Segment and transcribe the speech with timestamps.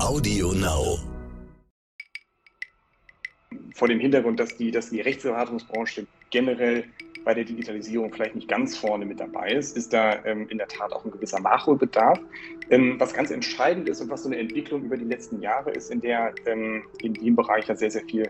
[0.00, 0.98] Audio Now.
[3.74, 6.84] Vor dem Hintergrund, dass die, dass die Rechtsberatungsbranche generell
[7.24, 10.66] bei der Digitalisierung vielleicht nicht ganz vorne mit dabei ist, ist da ähm, in der
[10.66, 12.18] Tat auch ein gewisser Nachholbedarf.
[12.70, 15.90] Ähm, was ganz entscheidend ist und was so eine Entwicklung über die letzten Jahre ist,
[15.90, 18.28] in der ähm, in dem Bereich ja sehr, sehr viel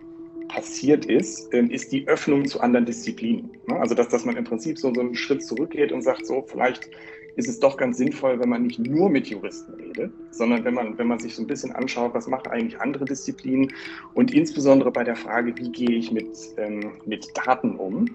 [0.48, 3.50] passiert ist, ähm, ist die Öffnung zu anderen Disziplinen.
[3.66, 3.80] Ne?
[3.80, 6.90] Also dass, dass man im Prinzip so, so einen Schritt zurückgeht und sagt, so vielleicht
[7.36, 10.98] ist es doch ganz sinnvoll, wenn man nicht nur mit Juristen redet, sondern wenn man,
[10.98, 13.72] wenn man sich so ein bisschen anschaut, was machen eigentlich andere Disziplinen
[14.14, 18.06] und insbesondere bei der Frage, wie gehe ich mit, ähm, mit Daten um.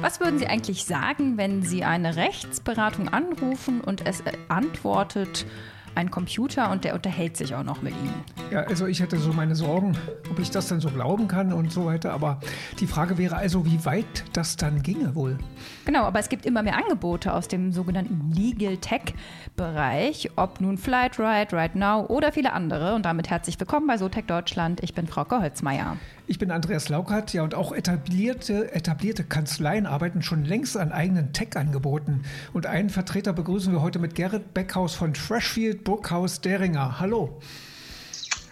[0.00, 5.46] Was würden Sie eigentlich sagen, wenn Sie eine Rechtsberatung anrufen und es antwortet,
[5.94, 8.24] ein Computer und der unterhält sich auch noch mit Ihnen.
[8.50, 9.96] Ja, also ich hätte so meine Sorgen,
[10.30, 12.12] ob ich das dann so glauben kann und so weiter.
[12.12, 12.40] Aber
[12.80, 15.38] die Frage wäre also, wie weit das dann ginge wohl.
[15.84, 21.52] Genau, aber es gibt immer mehr Angebote aus dem sogenannten Legal Tech-Bereich, ob nun Flightride,
[21.52, 22.94] Right Now oder viele andere.
[22.94, 24.82] Und damit herzlich willkommen bei SoTech Deutschland.
[24.82, 25.96] Ich bin Frau Holzmeier.
[26.26, 31.34] Ich bin Andreas Laukert, ja, und auch etablierte, etablierte Kanzleien arbeiten schon längst an eigenen
[31.34, 32.22] Tech-Angeboten.
[32.54, 36.98] Und einen Vertreter begrüßen wir heute mit Gerrit Beckhaus von Freshfield Burghaus Deringer.
[36.98, 37.38] Hallo.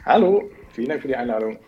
[0.05, 1.59] Hallo, vielen Dank für die Einladung.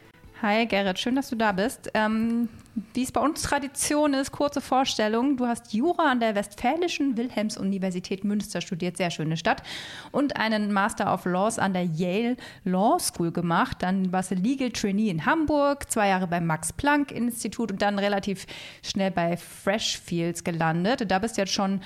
[0.43, 1.91] Hi Gerrit, schön, dass du da bist.
[1.95, 2.51] Ähm,
[2.93, 5.37] wie es bei uns Tradition ist, kurze Vorstellung.
[5.37, 9.63] Du hast Jura an der Westfälischen Wilhelms-Universität Münster studiert, sehr schöne Stadt,
[10.11, 13.79] und einen Master of Laws an der Yale Law School gemacht.
[13.81, 18.47] Dann warst du Legal Trainee in Hamburg, zwei Jahre beim Max-Planck-Institut und dann relativ
[18.83, 21.11] schnell bei Freshfields gelandet.
[21.11, 21.81] Da bist du jetzt schon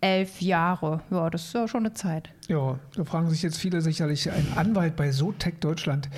[0.00, 1.02] elf Jahre.
[1.10, 2.30] Ja, das ist ja schon eine Zeit.
[2.48, 6.08] Ja, da fragen sich jetzt viele sicherlich, ein Anwalt bei Sotec Deutschland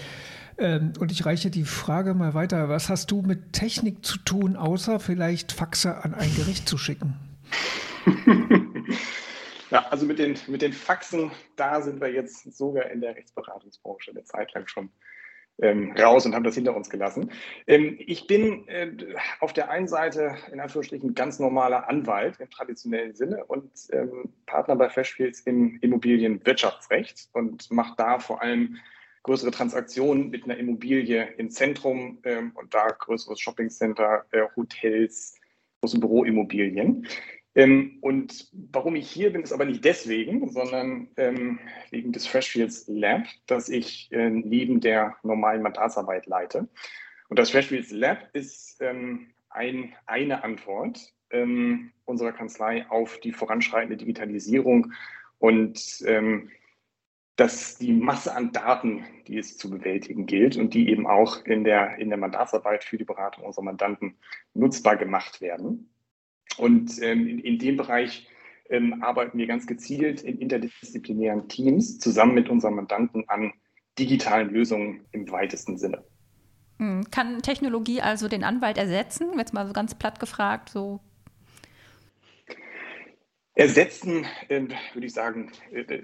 [0.56, 2.68] und ich reiche die Frage mal weiter.
[2.68, 7.16] Was hast du mit Technik zu tun, außer vielleicht Faxe an ein Gericht zu schicken?
[9.70, 14.10] ja, also mit den, mit den Faxen, da sind wir jetzt sogar in der Rechtsberatungsbranche
[14.10, 14.90] eine Zeit lang schon
[15.60, 17.30] ähm, raus und haben das hinter uns gelassen.
[17.66, 18.90] Ähm, ich bin äh,
[19.40, 24.76] auf der einen Seite in Anführungsstrichen ganz normaler Anwalt im traditionellen Sinne und ähm, Partner
[24.76, 28.78] bei Freshfields im Immobilienwirtschaftsrecht und mache da vor allem
[29.24, 35.34] größere Transaktionen mit einer Immobilie im Zentrum ähm, und da größeres Shoppingcenter, äh, Hotels,
[35.80, 37.08] große Büroimmobilien.
[37.56, 41.58] Ähm, und warum ich hier bin, ist aber nicht deswegen, sondern ähm,
[41.90, 46.68] wegen des Freshfields Lab, das ich äh, neben der normalen Mandatsarbeit leite.
[47.28, 53.96] Und das Freshfields Lab ist ähm, ein, eine Antwort ähm, unserer Kanzlei auf die voranschreitende
[53.96, 54.92] Digitalisierung
[55.38, 56.50] und ähm,
[57.36, 61.64] dass die Masse an Daten, die es zu bewältigen gilt und die eben auch in
[61.64, 64.16] der, in der Mandatsarbeit für die Beratung unserer Mandanten
[64.54, 65.90] nutzbar gemacht werden.
[66.58, 68.28] Und ähm, in, in dem Bereich
[68.70, 73.52] ähm, arbeiten wir ganz gezielt in interdisziplinären Teams zusammen mit unseren Mandanten an
[73.98, 76.04] digitalen Lösungen im weitesten Sinne.
[76.78, 79.38] Hm, kann Technologie also den Anwalt ersetzen?
[79.38, 81.00] Jetzt mal so ganz platt gefragt, so
[83.56, 84.62] Ersetzen, äh,
[84.94, 86.02] würde ich sagen, äh,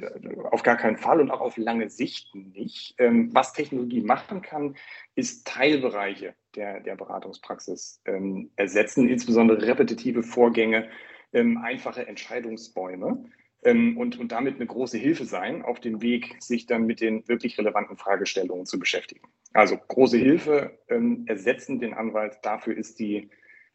[0.52, 2.94] auf gar keinen Fall und auch auf lange Sicht nicht.
[2.98, 4.76] Ähm, was Technologie machen kann,
[5.16, 10.88] ist Teilbereiche der, der Beratungspraxis ähm, ersetzen, insbesondere repetitive Vorgänge,
[11.32, 13.24] ähm, einfache Entscheidungsbäume
[13.62, 17.58] und, und damit eine große Hilfe sein auf dem Weg, sich dann mit den wirklich
[17.58, 19.20] relevanten Fragestellungen zu beschäftigen.
[19.52, 20.78] Also große Hilfe
[21.26, 22.38] ersetzen den Anwalt.
[22.40, 23.28] Dafür ist die,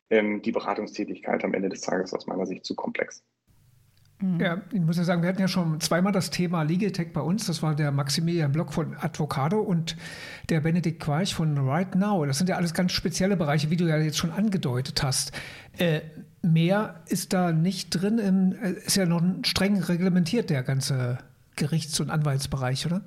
[0.10, 3.24] die Beratungstätigkeit am Ende des Tages aus meiner Sicht zu komplex.
[4.22, 4.40] Mhm.
[4.40, 7.22] Ja, ich muss ja sagen, wir hatten ja schon zweimal das Thema Legal Tech bei
[7.22, 7.46] uns.
[7.48, 9.98] Das war der Maximilian Block von Advocado und
[10.50, 12.26] der Benedikt Quarch von Right Now.
[12.26, 15.34] Das sind ja alles ganz spezielle Bereiche, wie du ja jetzt schon angedeutet hast.
[15.78, 16.02] Äh,
[16.42, 21.18] mehr ist da nicht drin, im, äh, ist ja noch streng reglementiert, der ganze
[21.58, 23.02] Gerichts- und Anwaltsbereich, oder?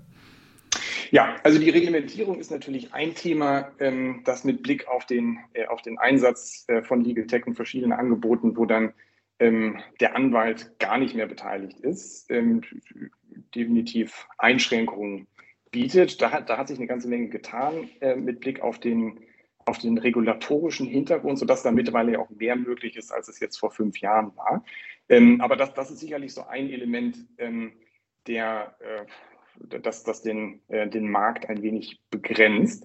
[1.11, 5.67] Ja, also die Reglementierung ist natürlich ein Thema, ähm, das mit Blick auf den, äh,
[5.67, 8.93] auf den Einsatz äh, von Legal Tech und verschiedenen Angeboten, wo dann
[9.39, 12.63] ähm, der Anwalt gar nicht mehr beteiligt ist, ähm,
[13.55, 15.27] definitiv Einschränkungen
[15.71, 16.21] bietet.
[16.21, 19.21] Da hat, da hat sich eine ganze Menge getan äh, mit Blick auf den,
[19.65, 23.59] auf den regulatorischen Hintergrund, sodass da mittlerweile ja auch mehr möglich ist, als es jetzt
[23.59, 24.65] vor fünf Jahren war.
[25.09, 27.73] Ähm, aber das, das ist sicherlich so ein Element, ähm,
[28.27, 29.07] der äh,
[29.81, 32.85] das, das den, äh, den Markt ein wenig begrenzt.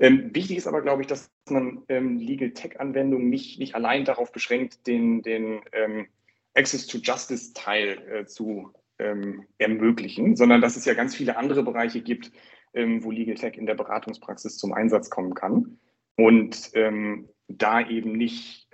[0.00, 4.32] Ähm, wichtig ist aber, glaube ich, dass man ähm, Legal Tech-Anwendungen nicht, nicht allein darauf
[4.32, 6.06] beschränkt, den, den ähm,
[6.54, 11.62] Access to Justice Teil äh, zu ähm, ermöglichen, sondern dass es ja ganz viele andere
[11.62, 12.32] Bereiche gibt,
[12.74, 15.78] ähm, wo Legal Tech in der Beratungspraxis zum Einsatz kommen kann.
[16.16, 18.68] Und ähm, da eben nicht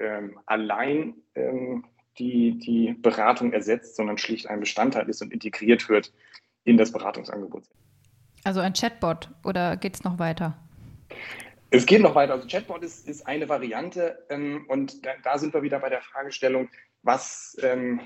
[0.46, 1.14] allein
[2.18, 6.12] die die Beratung ersetzt, sondern schlicht ein Bestandteil ist und integriert wird
[6.64, 7.64] in das Beratungsangebot.
[8.44, 10.56] Also ein Chatbot oder geht es noch weiter?
[11.74, 12.34] Es geht noch weiter.
[12.34, 16.02] Also Chatbot ist, ist eine Variante ähm, und da, da, sind wir wieder bei der
[16.02, 16.68] Fragestellung,
[17.02, 18.00] was, ähm,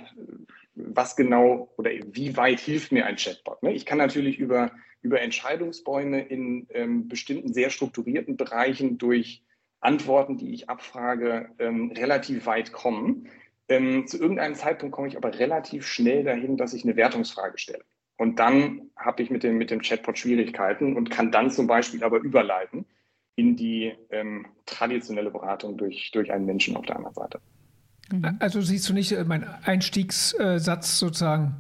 [0.75, 3.63] was genau oder wie weit hilft mir ein Chatbot?
[3.63, 3.75] Ne?
[3.75, 4.71] Ich kann natürlich über,
[5.03, 9.45] über Entscheidungsbäume in ähm, bestimmten sehr strukturierten Bereichen durch
[9.81, 13.29] Antworten, die ich abfrage, ähm, relativ weit kommen.
[13.69, 17.85] Ähm, zu irgendeinem Zeitpunkt komme ich aber relativ schnell dahin, dass ich eine Wertungsfrage stelle.
[18.17, 22.03] Und dann habe ich mit dem, mit dem Chatbot Schwierigkeiten und kann dann zum Beispiel
[22.03, 22.87] aber überleiten
[23.39, 27.41] in die ähm, traditionelle Beratung durch, durch einen Menschen auf der anderen Seite.
[28.11, 28.37] Mhm.
[28.41, 31.55] Also siehst du nicht äh, mein Einstiegssatz sozusagen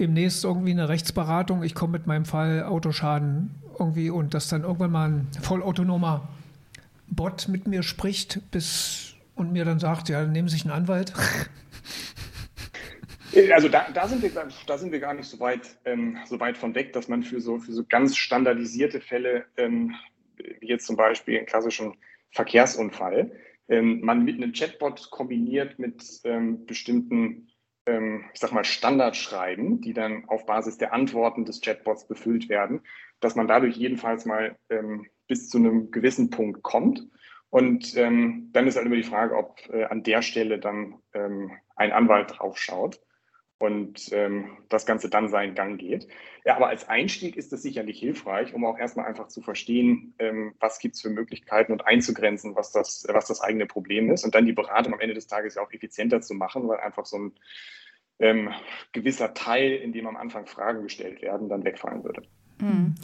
[0.00, 4.90] demnächst irgendwie eine Rechtsberatung, ich komme mit meinem Fall Autoschaden irgendwie und dass dann irgendwann
[4.90, 6.28] mal ein vollautonomer
[7.06, 11.12] Bot mit mir spricht bis und mir dann sagt, ja, nehmen Sie sich einen Anwalt.
[13.52, 14.30] Also da, da, sind wir,
[14.66, 17.40] da sind wir gar nicht so weit, ähm, so weit von weg, dass man für
[17.40, 19.94] so, für so ganz standardisierte Fälle, ähm,
[20.36, 21.96] wie jetzt zum Beispiel einen klassischen
[22.30, 23.32] Verkehrsunfall,
[23.68, 27.48] ähm, man mit einem Chatbot kombiniert mit ähm, bestimmten,
[27.86, 32.82] ähm, ich sag mal, Standardschreiben, die dann auf Basis der Antworten des Chatbots befüllt werden,
[33.20, 37.08] dass man dadurch jedenfalls mal ähm, bis zu einem gewissen Punkt kommt.
[37.50, 41.52] Und ähm, dann ist halt immer die Frage, ob äh, an der Stelle dann ähm,
[41.74, 43.00] ein Anwalt drauf schaut
[43.58, 46.06] und ähm, das Ganze dann seinen Gang geht.
[46.44, 50.54] Ja, aber als Einstieg ist das sicherlich hilfreich, um auch erstmal einfach zu verstehen, ähm,
[50.60, 54.34] was gibt es für Möglichkeiten und einzugrenzen, was das, was das eigene Problem ist und
[54.34, 57.18] dann die Beratung am Ende des Tages ja auch effizienter zu machen, weil einfach so
[57.18, 57.32] ein
[58.18, 58.50] ähm,
[58.92, 62.22] gewisser Teil, in dem am Anfang Fragen gestellt werden, dann wegfallen würde.
[62.60, 62.94] Mhm.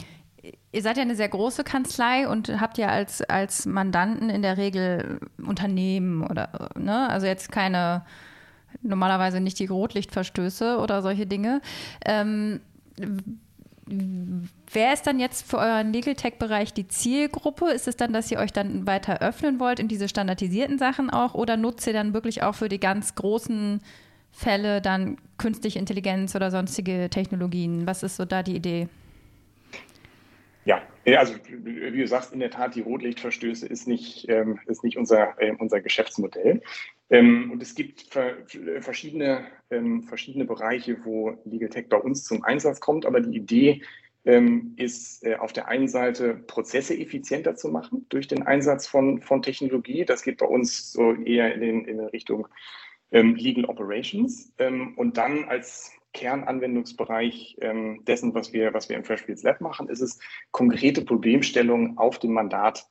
[0.71, 4.57] Ihr seid ja eine sehr große Kanzlei und habt ja als, als Mandanten in der
[4.57, 8.05] Regel Unternehmen oder, ne, also jetzt keine
[8.81, 11.61] normalerweise nicht die Rotlichtverstöße oder solche Dinge.
[12.05, 12.61] Ähm,
[13.85, 17.69] Wer ist dann jetzt für euren Legal Tech-Bereich die Zielgruppe?
[17.69, 21.33] Ist es dann, dass ihr euch dann weiter öffnen wollt in diese standardisierten Sachen auch
[21.33, 23.81] oder nutzt ihr dann wirklich auch für die ganz großen
[24.31, 27.85] Fälle dann künstliche Intelligenz oder sonstige Technologien?
[27.85, 28.87] Was ist so da die Idee?
[30.65, 30.81] Ja,
[31.17, 35.33] also wie du sagst, in der Tat, die Rotlichtverstöße ist nicht, ähm, ist nicht unser,
[35.41, 36.61] äh, unser Geschäftsmodell.
[37.13, 38.07] Ähm, und es gibt
[38.81, 43.05] verschiedene, ähm, verschiedene Bereiche, wo Legal Tech bei uns zum Einsatz kommt.
[43.05, 43.83] Aber die Idee
[44.25, 49.21] ähm, ist äh, auf der einen Seite Prozesse effizienter zu machen durch den Einsatz von,
[49.21, 50.05] von Technologie.
[50.05, 52.47] Das geht bei uns so eher in, den, in Richtung
[53.11, 54.51] Legal Operations.
[54.95, 57.57] Und dann als Kernanwendungsbereich
[58.07, 60.17] dessen, was wir, was wir im Freshfields Lab machen, ist es,
[60.49, 62.87] konkrete Problemstellungen auf dem Mandat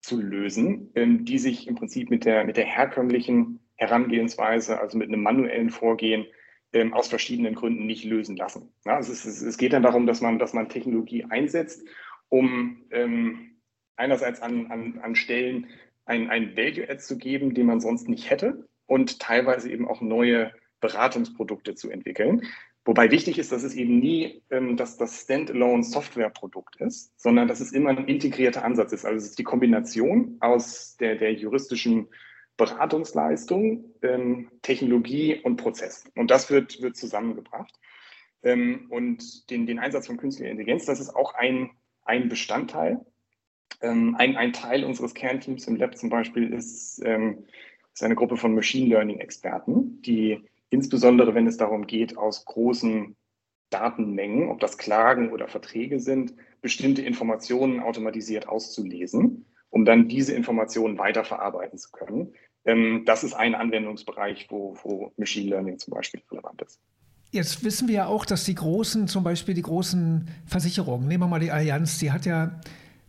[0.00, 5.22] zu lösen, die sich im Prinzip mit der, mit der herkömmlichen Herangehensweise, also mit einem
[5.22, 6.26] manuellen Vorgehen,
[6.72, 8.72] ähm, aus verschiedenen Gründen nicht lösen lassen.
[8.84, 11.86] Ja, es, ist, es, geht dann darum, dass man, dass man Technologie einsetzt,
[12.28, 13.56] um ähm,
[13.96, 15.68] einerseits an, an, an Stellen
[16.04, 20.52] ein, ein Value-Add zu geben, den man sonst nicht hätte und teilweise eben auch neue
[20.80, 22.42] Beratungsprodukte zu entwickeln.
[22.84, 27.60] Wobei wichtig ist, dass es eben nie ähm, dass das Standalone Softwareprodukt ist, sondern dass
[27.60, 29.06] es immer ein integrierter Ansatz ist.
[29.06, 32.08] Also es ist die Kombination aus der, der juristischen
[32.56, 36.04] Beratungsleistung, ähm, Technologie und Prozess.
[36.14, 37.78] Und das wird, wird zusammengebracht.
[38.42, 41.70] Ähm, und den, den Einsatz von künstlicher Intelligenz, das ist auch ein,
[42.04, 43.04] ein Bestandteil.
[43.80, 47.46] Ähm, ein, ein Teil unseres Kernteams im Lab zum Beispiel ist, ähm,
[47.92, 50.40] ist eine Gruppe von Machine Learning-Experten, die
[50.70, 53.16] insbesondere wenn es darum geht, aus großen
[53.70, 60.98] Datenmengen, ob das Klagen oder Verträge sind, bestimmte Informationen automatisiert auszulesen, um dann diese Informationen
[60.98, 62.34] weiterverarbeiten zu können.
[62.64, 66.80] Ähm, das ist ein Anwendungsbereich, wo, wo Machine Learning zum Beispiel relevant ist.
[67.30, 71.28] Jetzt wissen wir ja auch, dass die großen, zum Beispiel die großen Versicherungen, nehmen wir
[71.28, 72.60] mal die Allianz, die hat ja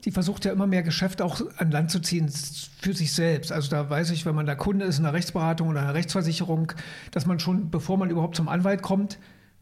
[0.06, 3.52] die versucht ja immer mehr Geschäft auch an Land zu ziehen für sich selbst.
[3.52, 6.74] Also da weiß ich, wenn man da Kunde ist in einer Rechtsberatung oder einer Rechtsversicherung,
[7.12, 9.18] dass man schon, bevor man überhaupt zum Anwalt kommt,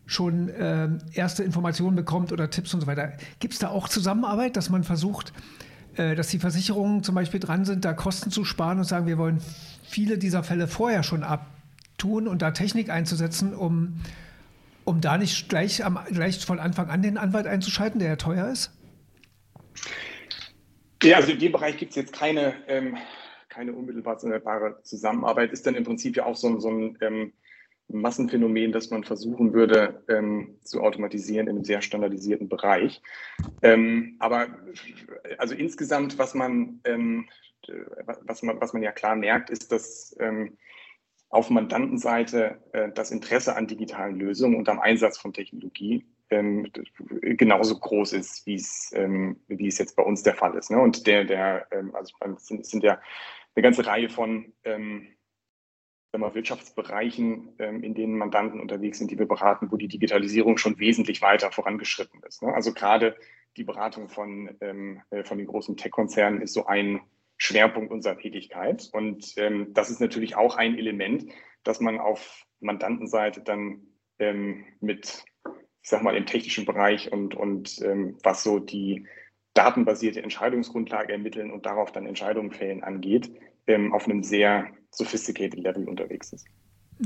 [0.06, 3.14] schon äh, erste Informationen bekommt oder Tipps und so weiter.
[3.40, 5.32] Gibt es da auch Zusammenarbeit, dass man versucht,
[5.96, 9.42] dass die Versicherungen zum Beispiel dran sind, da Kosten zu sparen und sagen, wir wollen
[9.84, 14.02] viele dieser Fälle vorher schon abtun und da Technik einzusetzen, um,
[14.86, 18.48] um da nicht gleich, am, gleich von Anfang an den Anwalt einzuschalten, der ja teuer
[18.50, 18.72] ist?
[21.04, 22.98] Ja, also in dem Bereich gibt es jetzt keine, ähm,
[23.50, 25.52] keine unmittelbare Zusammenarbeit.
[25.52, 27.34] Ist dann im Prinzip ja auch so ein, so ein ähm,
[27.88, 33.02] Massenphänomen, das man versuchen würde ähm, zu automatisieren in einem sehr standardisierten Bereich.
[33.62, 34.48] Ähm, aber
[35.38, 37.30] also insgesamt, was man, ähm,
[38.26, 40.58] was man, was man ja klar merkt, ist, dass ähm,
[41.30, 46.72] auf Mandantenseite äh, das Interesse an digitalen Lösungen und am Einsatz von Technologie ähm,
[47.22, 50.72] genauso groß ist, wie es, ähm, es jetzt bei uns der Fall ist.
[50.72, 50.80] Ne?
[50.80, 53.00] Und der, der, also es sind, sind ja
[53.56, 55.08] eine ganze Reihe von ähm,
[56.20, 60.80] mal, Wirtschaftsbereichen, ähm, in denen Mandanten unterwegs sind, die wir beraten, wo die Digitalisierung schon
[60.80, 62.44] wesentlich weiter vorangeschritten ist.
[62.44, 62.54] Ne?
[62.54, 63.16] Also gerade
[63.58, 67.02] die Beratung von, ähm, äh, von den großen Tech-Konzernen ist so ein
[67.38, 68.90] Schwerpunkt unserer Tätigkeit.
[68.94, 71.26] Und ähm, das ist natürlich auch ein Element,
[71.64, 73.88] dass man auf Mandantenseite dann
[74.80, 75.26] mit,
[75.82, 77.82] ich sag mal, im technischen Bereich und, und
[78.24, 79.06] was so die
[79.54, 83.32] datenbasierte Entscheidungsgrundlage ermitteln und darauf dann Entscheidungen fällen angeht,
[83.68, 86.46] ähm, auf einem sehr sophisticated Level unterwegs ist.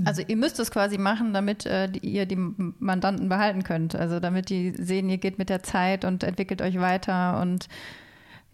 [0.05, 3.95] Also ihr müsst es quasi machen, damit äh, die, ihr die Mandanten behalten könnt.
[3.95, 7.67] Also damit die sehen, ihr geht mit der Zeit und entwickelt euch weiter und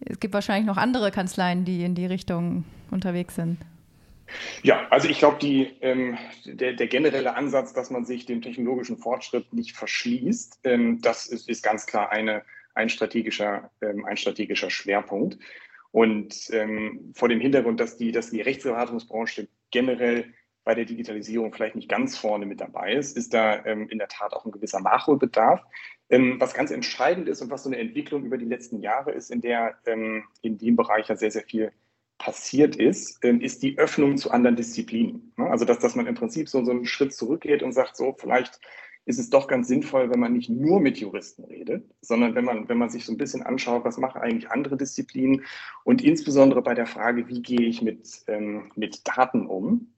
[0.00, 3.58] es gibt wahrscheinlich noch andere Kanzleien, die in die Richtung unterwegs sind.
[4.62, 9.52] Ja, also ich glaube, ähm, der, der, generelle Ansatz, dass man sich dem technologischen Fortschritt
[9.52, 12.42] nicht verschließt, ähm, das ist, ist, ganz klar eine,
[12.74, 15.38] ein, strategischer, ähm, ein strategischer Schwerpunkt.
[15.94, 20.34] Und ähm, vor dem Hintergrund, dass die, dass die Rechtsberatungsbranche generell
[20.64, 24.08] bei der Digitalisierung vielleicht nicht ganz vorne mit dabei ist, ist da ähm, in der
[24.08, 25.62] Tat auch ein gewisser Nachholbedarf.
[26.10, 29.30] Ähm, was ganz entscheidend ist und was so eine Entwicklung über die letzten Jahre ist,
[29.30, 31.70] in der ähm, in dem Bereich ja sehr, sehr viel
[32.18, 35.32] passiert ist, ähm, ist die Öffnung zu anderen Disziplinen.
[35.36, 35.48] Ne?
[35.48, 38.58] Also dass, dass man im Prinzip so, so einen Schritt zurückgeht und sagt, so vielleicht
[39.06, 42.68] ist es doch ganz sinnvoll, wenn man nicht nur mit Juristen redet, sondern wenn man,
[42.68, 45.44] wenn man sich so ein bisschen anschaut, was machen eigentlich andere Disziplinen
[45.84, 49.92] und insbesondere bei der Frage, wie gehe ich mit, ähm, mit Daten um,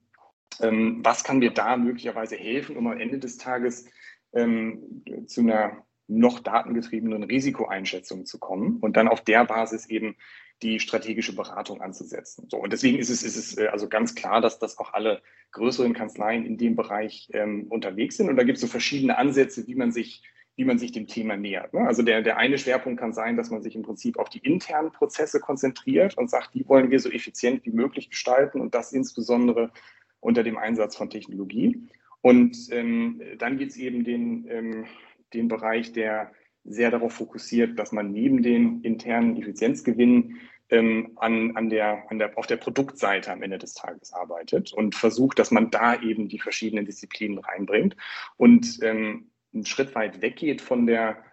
[0.61, 3.85] ähm, was kann mir da möglicherweise helfen, um am Ende des Tages
[4.33, 10.15] ähm, zu einer noch datengetriebenen Risikoeinschätzung zu kommen und dann auf der Basis eben
[10.61, 12.47] die strategische Beratung anzusetzen.
[12.49, 15.21] So, und deswegen ist es, ist es äh, also ganz klar, dass das auch alle
[15.51, 18.29] größeren Kanzleien in dem Bereich ähm, unterwegs sind.
[18.29, 20.23] Und da gibt es so verschiedene Ansätze, wie man sich,
[20.55, 21.73] wie man sich dem Thema nähert.
[21.73, 21.81] Ne?
[21.81, 24.91] Also der, der eine Schwerpunkt kann sein, dass man sich im Prinzip auf die internen
[24.91, 29.71] Prozesse konzentriert und sagt, die wollen wir so effizient wie möglich gestalten und das insbesondere
[30.19, 31.87] unter dem Einsatz von Technologie.
[32.21, 34.85] Und ähm, dann gibt es eben den, ähm,
[35.33, 36.31] den Bereich, der
[36.67, 42.37] sehr darauf fokussiert, dass man neben den internen Effizienzgewinnen ähm, an, an der, an der,
[42.37, 46.39] auf der Produktseite am Ende des Tages arbeitet und versucht, dass man da eben die
[46.39, 47.95] verschiedenen Disziplinen reinbringt
[48.35, 51.23] und ähm, einen Schritt weit weggeht von der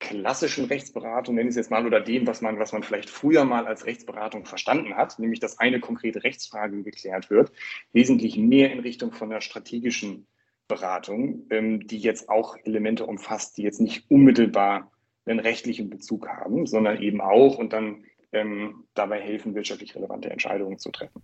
[0.00, 3.44] klassischen Rechtsberatung, nenne ich es jetzt mal, oder dem, was man, was man vielleicht früher
[3.44, 7.52] mal als Rechtsberatung verstanden hat, nämlich dass eine konkrete Rechtsfrage geklärt wird,
[7.92, 10.26] wesentlich mehr in Richtung von der strategischen
[10.68, 14.90] Beratung, ähm, die jetzt auch Elemente umfasst, die jetzt nicht unmittelbar
[15.26, 20.78] einen rechtlichen Bezug haben, sondern eben auch und dann ähm, dabei helfen, wirtschaftlich relevante Entscheidungen
[20.78, 21.22] zu treffen.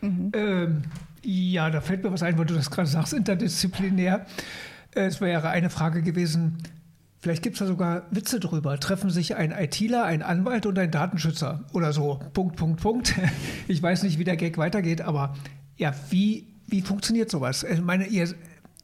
[0.00, 0.32] Mhm.
[0.34, 0.82] Ähm,
[1.22, 4.26] ja, da fällt mir was ein, weil du das gerade sagst, interdisziplinär.
[4.94, 6.58] Äh, es wäre eine Frage gewesen,
[7.22, 8.80] Vielleicht gibt es da sogar Witze drüber.
[8.80, 12.18] Treffen sich ein ITler, ein Anwalt und ein Datenschützer oder so.
[12.32, 13.14] Punkt, Punkt, Punkt.
[13.68, 15.36] Ich weiß nicht, wie der Gag weitergeht, aber
[15.76, 17.64] ja, wie, wie funktioniert sowas?
[17.64, 18.32] Ich meine, ihr,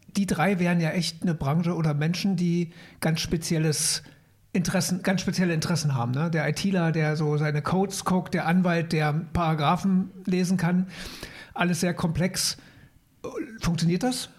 [0.09, 4.02] die drei wären ja echt eine Branche oder Menschen, die ganz spezielles
[4.52, 6.12] Interessen, ganz spezielle Interessen haben.
[6.12, 6.31] Ne?
[6.31, 10.88] Der ITler, der so seine Codes guckt, der Anwalt, der Paragraphen lesen kann.
[11.55, 12.57] Alles sehr komplex.
[13.61, 14.31] Funktioniert das?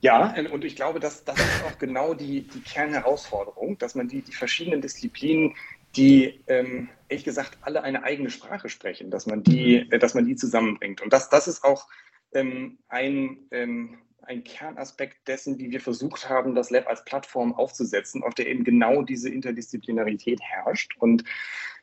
[0.00, 4.20] Ja, und ich glaube, dass das ist auch genau die, die Kernherausforderung, dass man die,
[4.22, 5.54] die verschiedenen Disziplinen,
[5.94, 9.92] die ähm, ehrlich gesagt alle eine eigene Sprache sprechen, dass man die, mhm.
[9.92, 11.00] äh, dass man die zusammenbringt.
[11.00, 11.88] Und das, das ist auch
[12.32, 18.22] ähm, ein, ähm, ein Kernaspekt dessen, wie wir versucht haben, das Lab als Plattform aufzusetzen,
[18.22, 20.96] auf der eben genau diese Interdisziplinarität herrscht.
[20.98, 21.24] Und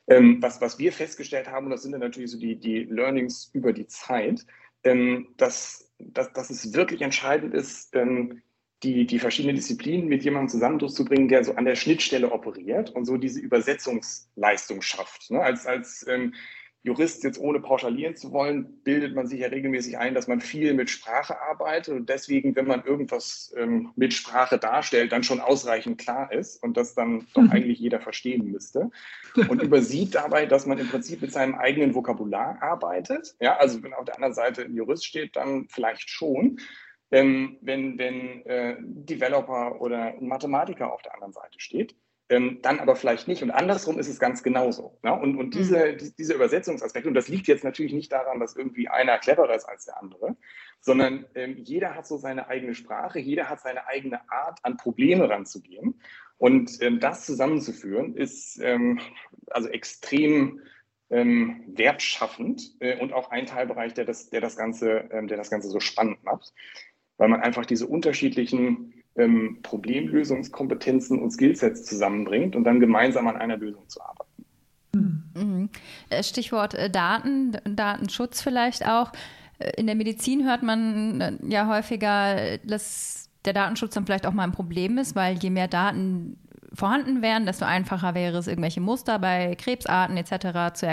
[0.07, 3.51] ähm, was, was wir festgestellt haben, und das sind dann natürlich so die, die Learnings
[3.53, 4.45] über die Zeit,
[4.83, 8.41] ähm, dass dass, dass es wirklich entscheidend ist, ähm,
[8.83, 13.05] die, die verschiedenen Disziplinen mit jemandem zusammen durchzubringen, der so an der Schnittstelle operiert und
[13.05, 15.31] so diese Übersetzungsleistung schafft.
[15.31, 15.41] Ne?
[15.41, 16.33] Als, als ähm,
[16.81, 20.73] Jurist, jetzt ohne pauschalieren zu wollen, bildet man sich ja regelmäßig ein, dass man viel
[20.73, 25.97] mit Sprache arbeitet und deswegen, wenn man irgendwas ähm, mit Sprache darstellt, dann schon ausreichend
[25.97, 27.51] klar ist und das dann doch mhm.
[27.51, 28.91] eigentlich jeder verstehen müsste.
[29.35, 33.35] Und übersieht dabei, dass man im Prinzip mit seinem eigenen Vokabular arbeitet.
[33.41, 36.59] Ja, also wenn auf der anderen Seite ein Jurist steht, dann vielleicht schon.
[37.11, 41.95] Ähm, wenn wenn äh, Developer oder ein Mathematiker auf der anderen Seite steht
[42.29, 43.41] ähm, dann aber vielleicht nicht.
[43.41, 44.97] Und andersrum ist es ganz genauso.
[45.03, 45.13] Ne?
[45.13, 45.97] Und, und diese, mhm.
[45.97, 49.65] die, diese Übersetzungsaspekte, und das liegt jetzt natürlich nicht daran, dass irgendwie einer cleverer ist
[49.65, 50.37] als der andere,
[50.79, 55.27] sondern ähm, jeder hat so seine eigene Sprache, jeder hat seine eigene Art, an Probleme
[55.27, 55.99] ranzugehen.
[56.37, 58.99] Und ähm, das zusammenzuführen, ist ähm,
[59.47, 60.61] also extrem
[61.09, 65.49] ähm, wertschaffend äh, und auch ein Teilbereich, der das, der, das Ganze, ähm, der das
[65.49, 66.53] Ganze so spannend macht,
[67.19, 73.57] weil man einfach diese unterschiedlichen ähm, Problemlösungskompetenzen und Skillsets zusammenbringt und dann gemeinsam an einer
[73.57, 74.45] Lösung zu arbeiten.
[75.35, 75.69] Mhm.
[76.09, 79.11] Äh, Stichwort äh, Daten, Datenschutz vielleicht auch.
[79.59, 84.43] Äh, in der Medizin hört man ja häufiger, dass der Datenschutz dann vielleicht auch mal
[84.43, 86.37] ein Problem ist, weil je mehr Daten
[86.73, 90.73] vorhanden wären, desto einfacher wäre es, irgendwelche Muster bei Krebsarten etc.
[90.73, 90.87] zu,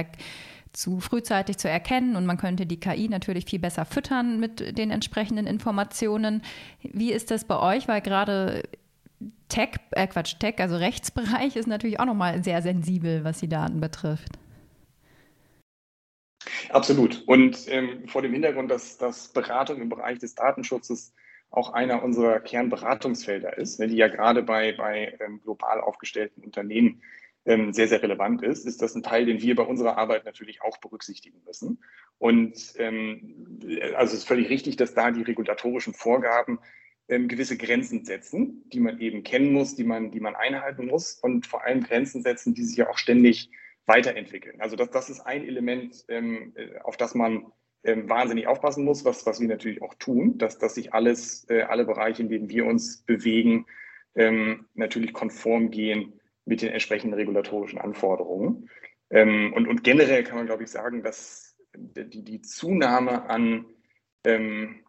[0.76, 4.90] zu frühzeitig zu erkennen und man könnte die KI natürlich viel besser füttern mit den
[4.90, 6.42] entsprechenden Informationen.
[6.82, 7.88] Wie ist das bei euch?
[7.88, 8.62] Weil gerade
[9.48, 13.80] Tech, äh Quatsch, Tech, also Rechtsbereich ist natürlich auch nochmal sehr sensibel, was die Daten
[13.80, 14.38] betrifft.
[16.68, 17.24] Absolut.
[17.26, 21.14] Und ähm, vor dem Hintergrund, dass, dass Beratung im Bereich des Datenschutzes
[21.50, 27.00] auch einer unserer Kernberatungsfelder ist, ne, die ja gerade bei, bei ähm, global aufgestellten Unternehmen
[27.46, 30.78] sehr, sehr relevant ist, ist das ein Teil, den wir bei unserer Arbeit natürlich auch
[30.78, 31.78] berücksichtigen müssen.
[32.18, 33.60] Und ähm,
[33.94, 36.58] also es ist völlig richtig, dass da die regulatorischen Vorgaben
[37.08, 41.14] ähm, gewisse Grenzen setzen, die man eben kennen muss, die man, die man einhalten muss
[41.20, 43.50] und vor allem Grenzen setzen, die sich ja auch ständig
[43.86, 44.60] weiterentwickeln.
[44.60, 47.46] Also das, das ist ein Element, ähm, äh, auf das man
[47.84, 51.62] ähm, wahnsinnig aufpassen muss, was, was wir natürlich auch tun, dass, dass sich alles, äh,
[51.62, 53.66] alle Bereiche, in denen wir uns bewegen,
[54.16, 58.70] ähm, natürlich konform gehen mit den entsprechenden regulatorischen Anforderungen.
[59.10, 63.66] Ähm, und, und generell kann man, glaube ich, sagen, dass die, die Zunahme an
[64.24, 64.82] ähm,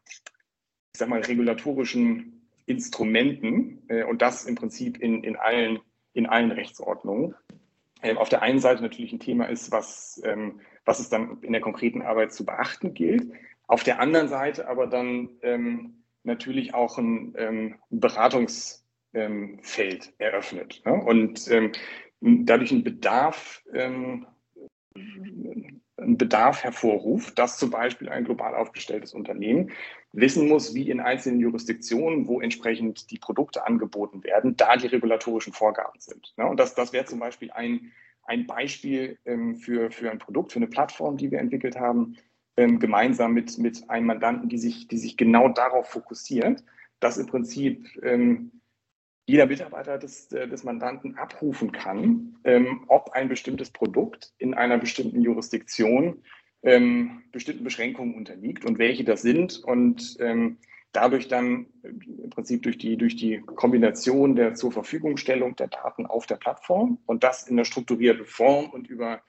[0.97, 5.79] ich sag mal, regulatorischen Instrumenten äh, und das im Prinzip in, in, allen,
[6.13, 7.35] in allen Rechtsordnungen.
[8.01, 11.51] Ähm, auf der einen Seite natürlich ein Thema ist, was, ähm, was es dann in
[11.51, 13.31] der konkreten Arbeit zu beachten gilt.
[13.67, 17.35] Auf der anderen Seite aber dann ähm, natürlich auch ein,
[19.17, 20.93] ähm, Beratungsfeld eröffnet ne?
[20.93, 21.71] und ähm,
[22.21, 24.25] dadurch ein Bedarf ähm,
[24.95, 29.71] einen Bedarf hervorruft, dass zum Beispiel ein global aufgestelltes Unternehmen
[30.11, 35.53] wissen muss, wie in einzelnen Jurisdiktionen, wo entsprechend die Produkte angeboten werden, da die regulatorischen
[35.53, 36.33] Vorgaben sind.
[36.37, 37.91] Und das, das wäre zum Beispiel ein,
[38.23, 42.17] ein Beispiel ähm, für, für ein Produkt, für eine Plattform, die wir entwickelt haben,
[42.57, 46.63] ähm, gemeinsam mit, mit einem Mandanten, die sich, die sich genau darauf fokussiert,
[46.99, 48.51] dass im Prinzip ähm,
[49.27, 54.77] jeder Mitarbeiter des, äh, des Mandanten abrufen kann, ähm, ob ein bestimmtes Produkt in einer
[54.77, 56.23] bestimmten Jurisdiktion
[56.63, 60.57] ähm, bestimmten Beschränkungen unterliegt und welche das sind und ähm,
[60.93, 61.89] dadurch dann äh,
[62.23, 66.97] im Prinzip durch die, durch die Kombination der zur Verfügungstellung der Daten auf der Plattform
[67.05, 69.21] und das in einer strukturierten Form und über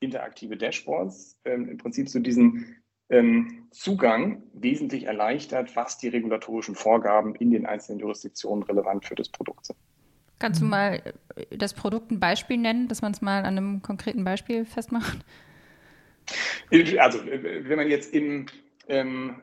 [0.00, 2.81] interaktive Dashboards ähm, im Prinzip zu diesen
[3.12, 9.28] ähm, Zugang wesentlich erleichtert, was die regulatorischen Vorgaben in den einzelnen Jurisdiktionen relevant für das
[9.28, 9.78] Produkt sind.
[10.38, 11.00] Kannst du mal
[11.36, 15.18] äh, das Produkt ein Beispiel nennen, dass man es mal an einem konkreten Beispiel festmacht?
[16.98, 18.46] Also, äh, wenn man jetzt im
[18.88, 19.36] ähm,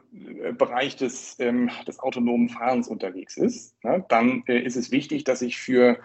[0.57, 5.41] Bereich des, ähm, des autonomen Fahrens unterwegs ist, ne, dann äh, ist es wichtig, dass
[5.41, 5.99] ich für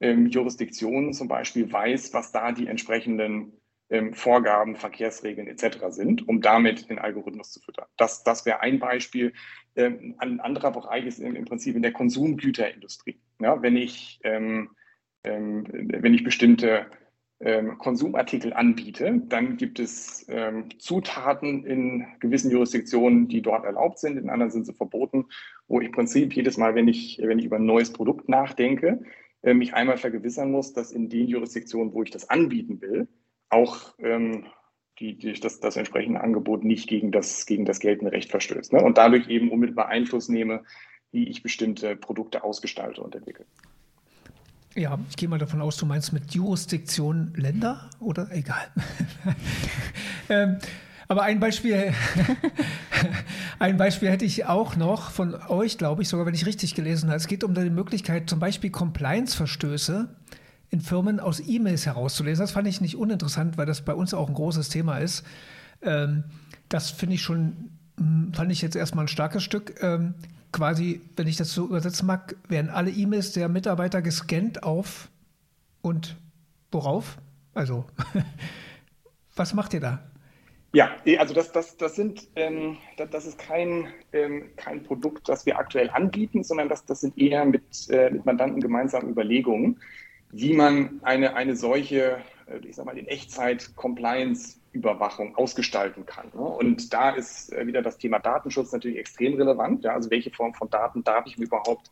[0.00, 3.59] ähm, Jurisdiktionen zum Beispiel weiß, was da die entsprechenden
[3.90, 5.78] ähm, Vorgaben, Verkehrsregeln etc.
[5.88, 7.86] sind, um damit den Algorithmus zu füttern.
[7.96, 9.32] Das, das wäre ein Beispiel.
[9.76, 13.20] Ähm, ein anderer Bereich ist im, im Prinzip in der Konsumgüterindustrie.
[13.40, 14.70] Ja, wenn, ich, ähm,
[15.24, 16.86] ähm wenn ich bestimmte
[17.40, 24.18] ähm, Konsumartikel anbiete, dann gibt es ähm, Zutaten in gewissen Jurisdiktionen, die dort erlaubt sind,
[24.18, 25.26] in anderen sind sie verboten,
[25.66, 29.00] wo ich im Prinzip jedes Mal, wenn ich, wenn ich über ein neues Produkt nachdenke,
[29.42, 33.08] äh, mich einmal vergewissern muss, dass in den Jurisdiktionen, wo ich das anbieten will,
[33.50, 34.46] auch ähm,
[34.98, 38.72] die, die, das, das entsprechende Angebot nicht gegen das, gegen das geltende Recht verstößt.
[38.72, 38.82] Ne?
[38.82, 40.62] Und dadurch eben unmittelbar Einfluss nehme,
[41.12, 43.44] wie ich bestimmte Produkte ausgestalte und entwickle.
[44.76, 48.68] Ja, ich gehe mal davon aus, du meinst mit Jurisdiktion Länder oder egal.
[50.28, 50.58] ähm,
[51.08, 51.92] aber ein Beispiel,
[53.58, 57.08] ein Beispiel hätte ich auch noch von euch, glaube ich, sogar wenn ich richtig gelesen
[57.08, 57.16] habe.
[57.16, 60.08] Es geht um die Möglichkeit, zum Beispiel Compliance-Verstöße
[60.70, 62.42] in Firmen aus E-Mails herauszulesen.
[62.42, 65.24] Das fand ich nicht uninteressant, weil das bei uns auch ein großes Thema ist.
[65.82, 66.24] Ähm,
[66.68, 69.82] das finde ich schon, hm, fand ich jetzt erstmal ein starkes Stück.
[69.82, 70.14] Ähm,
[70.52, 75.08] quasi, wenn ich das so übersetzen mag, werden alle E-Mails der Mitarbeiter gescannt auf
[75.82, 76.16] und
[76.70, 77.18] worauf?
[77.54, 77.84] Also,
[79.36, 80.00] was macht ihr da?
[80.72, 85.44] Ja, also das, das, das sind, ähm, das, das, ist kein, ähm, kein Produkt, das
[85.44, 89.80] wir aktuell anbieten, sondern das, das sind eher mit, äh, mit Mandanten gemeinsam Überlegungen,
[90.32, 96.28] wie man eine, eine solche, äh, ich sag mal, in Echtzeit Compliance-Überwachung ausgestalten kann.
[96.34, 96.40] Ne?
[96.40, 99.84] Und da ist äh, wieder das Thema Datenschutz natürlich extrem relevant.
[99.84, 99.94] Ja?
[99.94, 101.90] Also welche Form von Daten darf ich mir überhaupt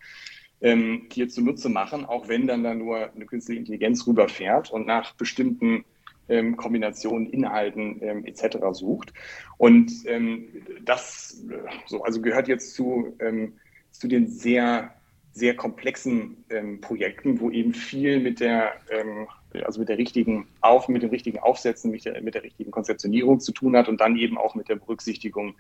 [0.61, 5.15] ähm, hier zunutze machen, auch wenn dann da nur eine künstliche Intelligenz rüberfährt und nach
[5.15, 5.85] bestimmten
[6.29, 8.59] ähm, Kombinationen, Inhalten ähm, etc.
[8.73, 9.13] sucht.
[9.57, 10.49] Und ähm,
[10.85, 11.43] das
[11.87, 13.55] so, also gehört jetzt zu, ähm,
[13.91, 14.95] zu den sehr,
[15.39, 19.29] sehr komplexen ähm, Projekten, wo eben viel mit der, ähm,
[19.65, 23.41] also mit der richtigen Auf, mit dem richtigen Aufsetzen, mit der, mit der richtigen Konzeptionierung
[23.41, 25.55] zu tun hat und dann eben auch mit der Berücksichtigung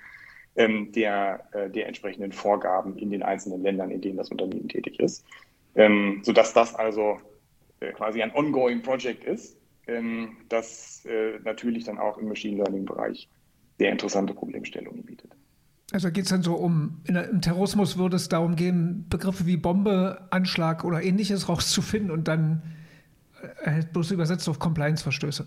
[0.56, 5.24] der, äh, der entsprechenden Vorgaben in den einzelnen Ländern, in denen das Unternehmen tätig ist.
[5.76, 7.18] Ähm, sodass das also
[7.78, 13.28] äh, quasi ein ongoing Project ist ähm, das äh, natürlich dann auch im Machine Learning-Bereich
[13.78, 15.32] sehr interessante Problemstellungen bietet.
[15.90, 19.56] Also geht es dann so um, in, im Terrorismus würde es darum gehen, Begriffe wie
[19.56, 22.62] Bombe, Anschlag oder ähnliches rauszufinden und dann
[23.62, 25.46] äh, bloß übersetzt auf Compliance-Verstöße.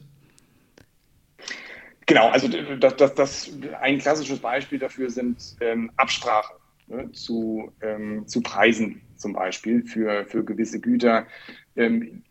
[2.08, 3.52] Genau, also das, das, das,
[3.82, 10.26] ein klassisches Beispiel dafür sind ähm, Absprachen ne, zu, ähm, zu Preisen zum Beispiel für,
[10.26, 11.28] für gewisse Güter.
[11.76, 12.24] Ähm,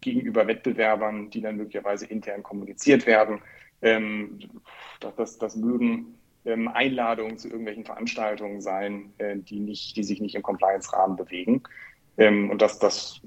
[0.00, 3.40] gegenüber Wettbewerbern, die dann möglicherweise intern kommuniziert werden.
[3.82, 4.38] Ähm,
[5.00, 10.20] das, das, das mögen ähm, Einladungen zu irgendwelchen Veranstaltungen sein, äh, die, nicht, die sich
[10.20, 11.62] nicht im Compliance-Rahmen bewegen.
[12.16, 13.20] Ähm, und das, das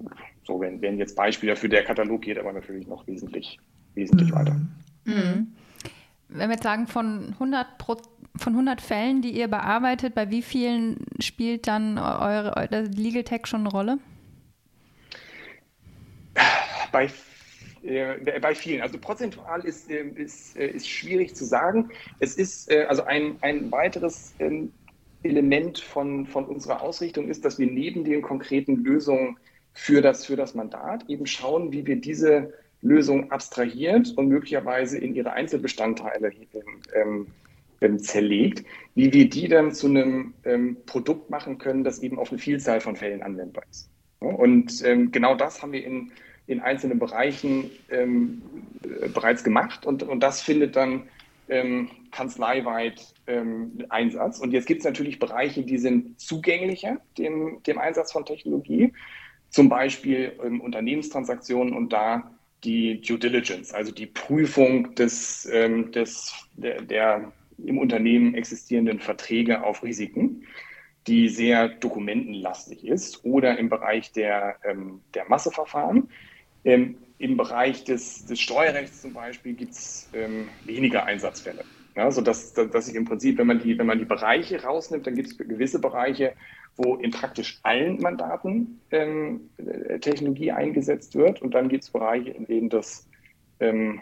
[0.45, 3.60] so wenn, wenn jetzt Beispiele dafür, der Katalog geht aber natürlich noch wesentlich,
[3.95, 4.36] wesentlich mhm.
[4.36, 4.56] weiter.
[5.06, 5.56] Mhm.
[6.30, 7.97] Wenn wir jetzt sagen, von 100, Pro,
[8.36, 13.45] von 100 Fällen, die ihr bearbeitet, bei wie vielen spielt dann eure, eure Legal Tech
[13.45, 13.99] schon eine Rolle?
[16.91, 17.10] Bei,
[17.84, 18.82] äh, bei vielen.
[18.82, 21.89] Also prozentual ist, äh, ist, äh, ist schwierig zu sagen.
[22.19, 24.72] Es ist äh, also ein, ein weiteres ähm,
[25.24, 29.38] Element von, von unserer Ausrichtung ist, dass wir neben den konkreten Lösungen
[29.74, 35.15] für das, für das Mandat eben schauen, wie wir diese Lösung abstrahiert und möglicherweise in
[35.15, 36.32] ihre Einzelbestandteile
[36.93, 37.28] ähm,
[37.82, 38.65] ähm, zerlegt,
[38.96, 42.82] wie wir die dann zu einem ähm, Produkt machen können, das eben auf eine Vielzahl
[42.82, 43.89] von Fällen anwendbar ist.
[44.19, 46.12] Und ähm, genau das haben wir in,
[46.48, 48.42] in einzelnen Bereichen ähm,
[48.84, 51.04] äh, bereits gemacht und, und das findet dann
[51.50, 54.40] ähm, kanzleiweit ähm, Einsatz.
[54.40, 58.94] Und jetzt gibt es natürlich Bereiche, die sind zugänglicher dem, dem Einsatz von Technologie,
[59.50, 62.32] zum Beispiel ähm, Unternehmenstransaktionen und da
[62.64, 69.64] die Due Diligence, also die Prüfung des, ähm, des, der, der im Unternehmen existierenden Verträge
[69.64, 70.44] auf Risiken
[71.08, 76.10] die sehr dokumentenlastig ist, oder im Bereich der, ähm, der Masseverfahren.
[76.63, 81.63] Ähm, Im Bereich des, des Steuerrechts zum Beispiel gibt es ähm, weniger Einsatzfälle.
[81.95, 85.13] Ja, sodass dass ich im Prinzip, wenn man die, wenn man die Bereiche rausnimmt, dann
[85.13, 86.34] gibt es gewisse Bereiche,
[86.76, 91.41] wo in praktisch allen Mandaten ähm, äh, Technologie eingesetzt wird.
[91.41, 93.08] Und dann gibt es Bereiche, in denen das
[93.60, 94.02] ähm,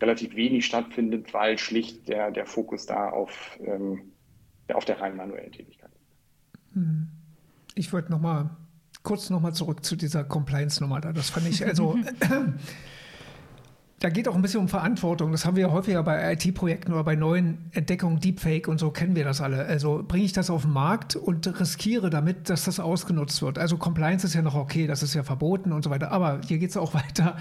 [0.00, 4.12] relativ wenig stattfindet, weil schlicht der, der Fokus da auf, ähm,
[4.72, 5.90] auf der rein manuellen Tätigkeit
[6.74, 7.08] hm.
[7.74, 8.50] Ich wollte noch mal
[9.08, 11.14] kurz noch mal zurück zu dieser Compliance-Nummer da.
[11.14, 11.96] Das fand ich also.
[14.00, 15.32] da geht auch ein bisschen um Verantwortung.
[15.32, 19.16] Das haben wir ja häufiger bei IT-Projekten oder bei neuen Entdeckungen, Deepfake und so kennen
[19.16, 19.64] wir das alle.
[19.64, 23.58] Also bringe ich das auf den Markt und riskiere damit, dass das ausgenutzt wird.
[23.58, 26.12] Also Compliance ist ja noch okay, das ist ja verboten und so weiter.
[26.12, 27.38] Aber hier geht es auch weiter.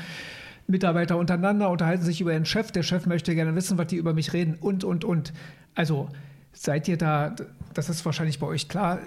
[0.67, 2.71] Mitarbeiter untereinander unterhalten sich über ihren Chef.
[2.71, 5.33] Der Chef möchte gerne wissen, was die über mich reden und, und, und.
[5.75, 6.07] Also
[6.53, 7.35] seid ihr da,
[7.73, 8.99] das ist wahrscheinlich bei euch klar,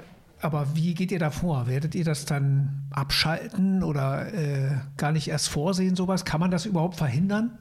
[0.42, 1.66] aber wie geht ihr da vor?
[1.66, 6.24] Werdet ihr das dann abschalten oder äh, gar nicht erst vorsehen, sowas?
[6.24, 7.58] Kann man das überhaupt verhindern?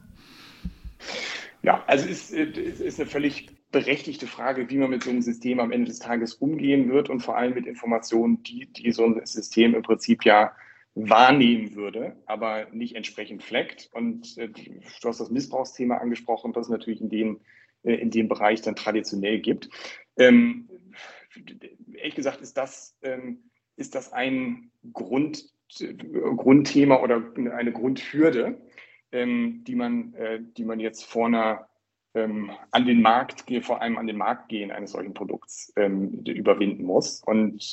[1.62, 5.60] Ja, also es ist, ist eine völlig berechtigte Frage, wie man mit so einem System
[5.60, 9.20] am Ende des Tages umgehen wird und vor allem mit Informationen, die, die so ein
[9.24, 10.52] System im Prinzip ja
[10.94, 13.90] wahrnehmen würde, aber nicht entsprechend fleckt.
[13.92, 17.40] Und äh, du hast das Missbrauchsthema angesprochen, das es natürlich in dem,
[17.84, 19.68] äh, in dem Bereich dann traditionell gibt.
[20.18, 20.68] Ähm,
[21.94, 25.44] ehrlich gesagt ist das, ähm, ist das ein Grund,
[26.36, 28.60] Grundthema oder eine Grundhürde,
[29.12, 31.68] ähm, die, man, äh, die man jetzt vor einer
[32.14, 37.22] ähm, an den Markt, vor allem an den Markt gehen eines solchen Produkts überwinden muss.
[37.24, 37.72] Und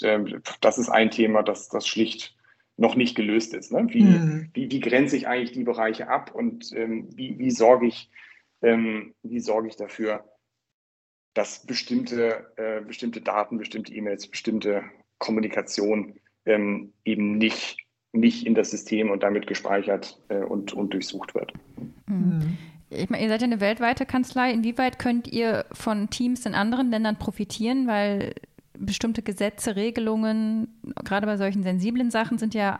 [0.62, 2.38] das ist ein Thema, das, das schlicht
[2.78, 3.72] noch nicht gelöst ist.
[3.72, 3.88] Ne?
[3.89, 4.50] Wie, mhm.
[4.54, 8.10] wie, wie grenze ich eigentlich die Bereiche ab und ähm, wie, wie sorge ich,
[8.62, 10.24] ähm, wie sorge ich dafür,
[11.38, 14.84] dass bestimmte, äh, bestimmte Daten, bestimmte E-Mails, bestimmte
[15.19, 17.78] Kommunikation ähm, eben nicht,
[18.12, 21.54] nicht in das System und damit gespeichert äh, und, und durchsucht wird.
[22.08, 22.58] Mhm.
[22.89, 24.52] Ich meine, ihr seid ja eine weltweite Kanzlei.
[24.52, 27.86] Inwieweit könnt ihr von Teams in anderen Ländern profitieren?
[27.86, 28.34] Weil
[28.78, 32.80] bestimmte Gesetze, Regelungen, gerade bei solchen sensiblen Sachen, sind ja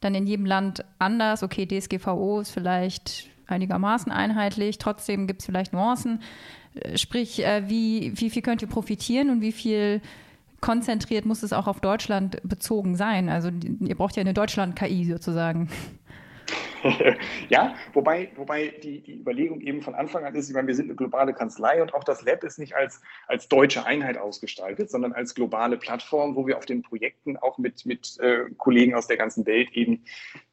[0.00, 1.42] dann in jedem Land anders.
[1.42, 6.20] Okay, DSGVO ist vielleicht einigermaßen einheitlich, trotzdem gibt es vielleicht Nuancen.
[6.96, 10.00] Sprich, äh, wie, wie viel könnt ihr profitieren und wie viel
[10.60, 13.28] konzentriert muss es auch auf Deutschland bezogen sein?
[13.28, 15.68] Also ihr braucht ja eine Deutschland-KI sozusagen.
[17.48, 20.86] ja, wobei, wobei die, die Überlegung eben von Anfang an ist, ich meine, wir sind
[20.86, 25.12] eine globale Kanzlei und auch das Lab ist nicht als, als deutsche Einheit ausgestaltet, sondern
[25.12, 29.16] als globale Plattform, wo wir auf den Projekten auch mit, mit äh, Kollegen aus der
[29.16, 30.04] ganzen Welt eben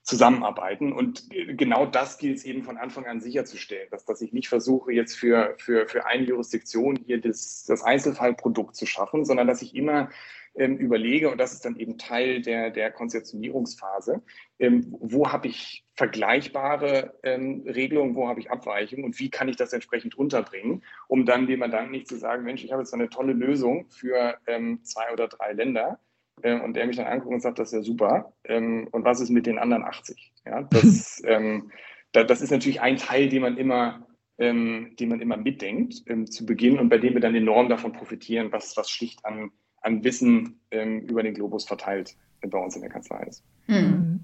[0.09, 0.91] zusammenarbeiten.
[0.91, 4.91] Und genau das gilt es eben von Anfang an sicherzustellen, dass, dass ich nicht versuche,
[4.91, 9.75] jetzt für, für, für eine Jurisdiktion hier das, das Einzelfallprodukt zu schaffen, sondern dass ich
[9.75, 10.09] immer
[10.55, 14.23] ähm, überlege, und das ist dann eben Teil der, der Konzeptionierungsphase,
[14.57, 19.57] ähm, wo habe ich vergleichbare ähm, Regelungen, wo habe ich Abweichungen und wie kann ich
[19.57, 23.09] das entsprechend unterbringen, um dann dem Mandanten nicht zu sagen, Mensch, ich habe jetzt eine
[23.09, 25.99] tolle Lösung für ähm, zwei oder drei Länder
[26.43, 29.19] äh, und der mich dann anguckt und sagt, das ist ja super ähm, und was
[29.21, 30.33] ist mit den anderen 80?
[30.45, 31.71] Ja, das, ähm,
[32.11, 34.05] da, das ist natürlich ein Teil, den man immer
[34.37, 37.91] ähm, den man immer mitdenkt ähm, zu Beginn und bei dem wir dann enorm davon
[37.91, 42.81] profitieren, was, was schlicht an an Wissen ähm, über den Globus verteilt bei uns in
[42.81, 43.43] der Kanzlei ist.
[43.67, 44.19] Mhm.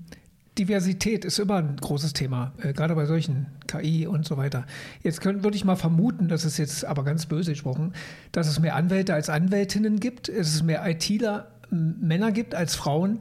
[0.57, 4.65] Diversität ist immer ein großes Thema, äh, gerade bei solchen KI und so weiter.
[5.03, 7.93] Jetzt können, würde ich mal vermuten, das ist jetzt aber ganz böse gesprochen,
[8.31, 13.19] dass es mehr Anwälte als Anwältinnen gibt, es mehr ITler Männer gibt als Frauen.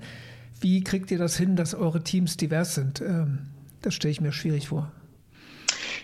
[0.61, 3.01] Wie kriegt ihr das hin, dass eure Teams divers sind?
[3.01, 3.47] Ähm,
[3.83, 4.91] das stelle ich mir schwierig vor.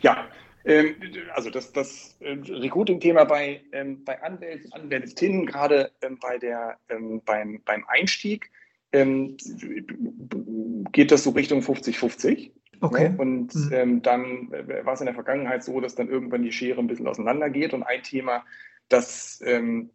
[0.03, 0.27] Ja,
[0.65, 0.95] ähm,
[1.35, 7.23] also das, das äh, Recruiting-Thema bei, ähm, bei Anwälten, Anwältinnen, gerade ähm, bei der, ähm,
[7.25, 8.51] beim, beim Einstieg,
[8.93, 9.37] ähm,
[10.93, 12.51] geht das so Richtung 50-50.
[12.83, 13.11] Okay.
[13.11, 13.15] Ne?
[13.19, 13.71] Und mhm.
[13.73, 16.87] Ähm, dann äh, war es in der Vergangenheit so, dass dann irgendwann die Schere ein
[16.87, 18.45] bisschen auseinandergeht und ein Thema,
[18.91, 19.43] das,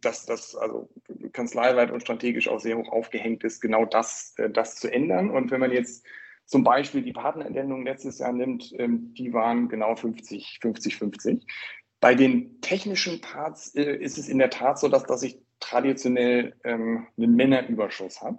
[0.00, 0.88] das, das also
[1.32, 5.30] kanzleiweit und strategisch auch sehr hoch aufgehängt ist, genau das, äh, das zu ändern.
[5.30, 6.04] Und wenn man jetzt
[6.46, 11.46] zum Beispiel die Partnerentendung letztes Jahr nimmt, ähm, die waren genau 50, 50, 50.
[12.00, 16.54] Bei den technischen Parts äh, ist es in der Tat so, dass, dass ich traditionell
[16.64, 18.38] ähm, einen Männerüberschuss habe.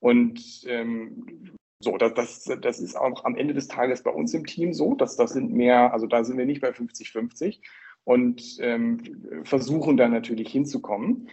[0.00, 4.46] Und ähm, so, das, das, das ist auch am Ende des Tages bei uns im
[4.46, 7.60] Team so, dass das sind mehr, also da sind wir nicht bei 50-50
[8.04, 11.28] und ähm, versuchen da natürlich hinzukommen.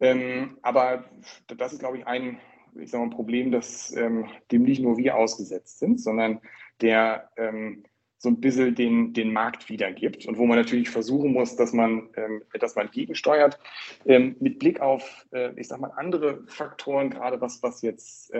[0.00, 1.04] Ähm, aber
[1.46, 2.38] das ist, glaube ich, ein,
[2.76, 6.40] ich sage mal, Problem, das ähm, dem nicht nur wir ausgesetzt sind, sondern
[6.80, 7.84] der ähm,
[8.18, 12.08] so ein bisschen den, den Markt wiedergibt und wo man natürlich versuchen muss, dass man,
[12.16, 13.58] ähm, dass man gegensteuert.
[14.06, 18.32] Ähm, mit Blick auf, äh, ich sage mal, andere Faktoren, gerade was, was jetzt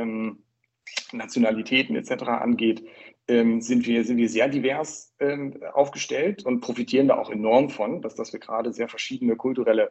[1.13, 2.25] Nationalitäten etc.
[2.25, 2.85] angeht,
[3.29, 5.15] ähm, sind, wir, sind wir sehr divers
[5.73, 9.89] aufgestellt und profitieren da auch enorm von, dass, dass wir gerade sehr verschiedene kulturelle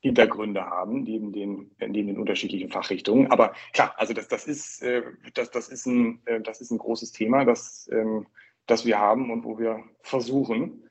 [0.00, 3.30] Hintergründe haben, neben den, neben den unterschiedlichen Fachrichtungen.
[3.30, 5.02] Aber klar, also das, das, ist, äh,
[5.34, 8.26] das, das, ist, ein, äh, das ist ein großes Thema, das, ähm,
[8.66, 10.88] das wir haben und wo wir versuchen,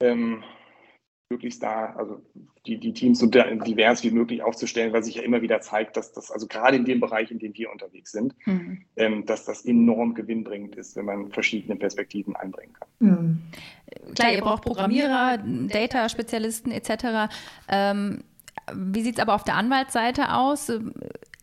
[0.00, 0.42] ähm,
[1.30, 2.20] möglichst da, also
[2.66, 6.12] die, die Teams so divers wie möglich aufzustellen, weil sich ja immer wieder zeigt, dass
[6.12, 8.82] das, also gerade in dem Bereich, in dem wir unterwegs sind, mhm.
[8.96, 12.88] ähm, dass das enorm gewinnbringend ist, wenn man verschiedene Perspektiven einbringen kann.
[13.00, 13.42] Mhm.
[14.14, 17.32] Klar, ihr braucht Programmierer, Data-Spezialisten etc.
[17.68, 18.22] Ähm,
[18.74, 20.72] wie sieht es aber auf der Anwaltsseite aus?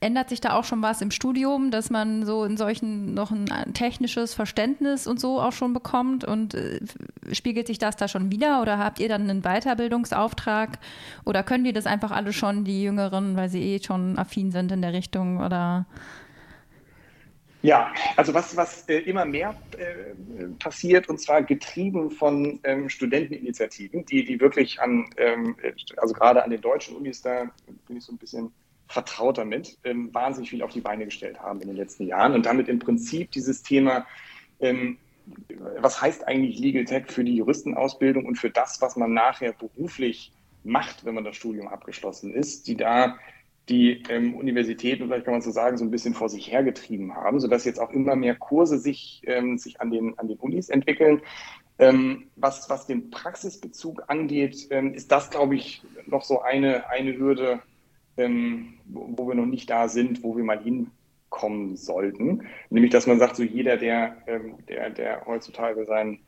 [0.04, 3.48] Ändert sich da auch schon was im Studium, dass man so in solchen noch ein
[3.74, 6.26] technisches Verständnis und so auch schon bekommt?
[6.26, 6.82] Und äh,
[7.32, 8.62] spiegelt sich das da schon wieder?
[8.62, 10.78] Oder habt ihr dann einen Weiterbildungsauftrag?
[11.24, 14.74] Oder können die das einfach alle schon, die Jüngeren, weil sie eh schon affin sind
[14.74, 15.38] in der Richtung?
[15.38, 15.86] Oder
[17.62, 24.06] ja, also was, was äh, immer mehr äh, passiert, und zwar getrieben von ähm, Studenteninitiativen,
[24.06, 25.56] die, die wirklich an, ähm,
[25.96, 27.50] also gerade an den deutschen Unis, da
[27.88, 28.52] bin ich so ein bisschen
[28.94, 32.46] vertraut damit, ähm, wahnsinnig viel auf die Beine gestellt haben in den letzten Jahren und
[32.46, 34.06] damit im Prinzip dieses Thema,
[34.60, 34.98] ähm,
[35.80, 40.32] was heißt eigentlich Legal Tech für die Juristenausbildung und für das, was man nachher beruflich
[40.64, 43.18] macht, wenn man das Studium abgeschlossen ist, die da
[43.70, 47.40] die ähm, Universitäten, vielleicht kann man so sagen, so ein bisschen vor sich hergetrieben haben,
[47.40, 51.22] sodass jetzt auch immer mehr Kurse sich, ähm, sich an, den, an den Unis entwickeln.
[51.80, 57.18] Ähm, was, was den Praxisbezug angeht, ähm, ist das, glaube ich, noch so eine, eine
[57.18, 57.62] Hürde,
[58.18, 62.44] ähm, wo, wir noch nicht da sind, wo wir mal hinkommen sollten.
[62.70, 66.20] Nämlich, dass man sagt, so jeder, der, ähm, der, der heutzutage sein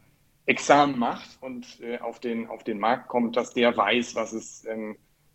[0.45, 4.65] Examen macht und äh, auf, den, auf den Markt kommt, dass der weiß, was es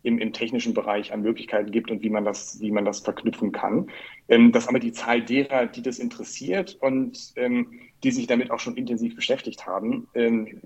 [0.03, 3.51] im, im technischen Bereich an Möglichkeiten gibt und wie man das, wie man das verknüpfen
[3.51, 3.89] kann.
[4.27, 8.59] Ähm, dass aber die Zahl derer, die das interessiert und ähm, die sich damit auch
[8.59, 10.59] schon intensiv beschäftigt haben, ähm,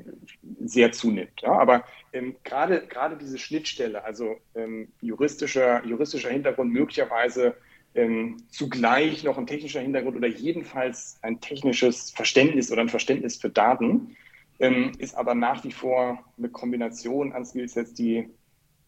[0.64, 1.42] sehr zunimmt.
[1.42, 1.54] Ja?
[1.54, 7.56] Aber ähm, gerade, gerade diese Schnittstelle, also ähm, juristischer, juristischer Hintergrund, möglicherweise
[7.94, 13.50] ähm, zugleich noch ein technischer Hintergrund oder jedenfalls ein technisches Verständnis oder ein Verständnis für
[13.50, 14.16] Daten,
[14.60, 18.30] ähm, ist aber nach wie vor eine Kombination an Skillsets, die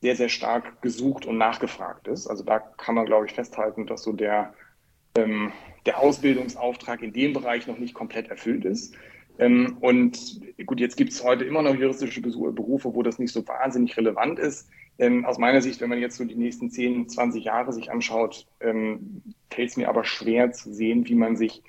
[0.08, 2.28] sehr, sehr stark gesucht und nachgefragt ist.
[2.28, 4.54] Also da kann man, glaube ich, festhalten, dass so der,
[5.17, 5.52] ähm,
[5.86, 8.96] der Ausbildungsauftrag in dem Bereich noch nicht komplett erfüllt ist.
[9.38, 13.46] Ähm, und gut, jetzt gibt es heute immer noch juristische Berufe, wo das nicht so
[13.46, 14.70] wahnsinnig relevant ist.
[14.98, 18.48] Ähm, aus meiner Sicht, wenn man jetzt so die nächsten 10, 20 Jahre sich anschaut,
[18.62, 21.63] ähm, fällt es mir aber schwer zu sehen, wie man sich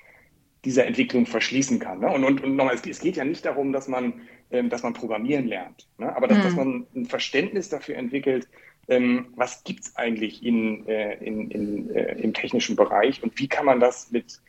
[0.65, 1.99] dieser Entwicklung verschließen kann.
[1.99, 2.09] Ne?
[2.09, 4.93] Und, und, und nochmal, es, es, geht ja nicht darum, dass man, ähm, dass man
[4.93, 6.13] programmieren lernt, ne?
[6.15, 6.43] aber dass, mhm.
[6.43, 8.47] dass man ein Verständnis dafür entwickelt,
[8.89, 13.47] ähm, was gibt es eigentlich in, äh, in, in, äh, im technischen Bereich und wie
[13.47, 14.41] kann man das mit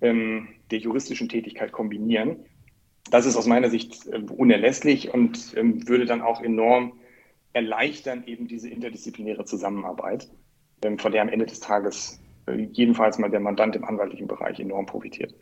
[0.00, 2.44] ähm, der juristischen Tätigkeit kombinieren.
[3.10, 6.94] Das ist aus meiner Sicht äh, unerlässlich und ähm, würde dann auch enorm
[7.52, 10.28] erleichtern eben diese interdisziplinäre Zusammenarbeit,
[10.82, 14.58] ähm, von der am Ende des Tages äh, jedenfalls mal der Mandant im anwaltlichen Bereich
[14.58, 15.34] enorm profitiert.